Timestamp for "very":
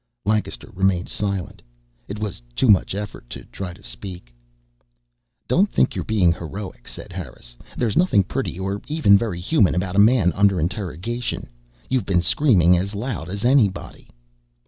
9.15-9.39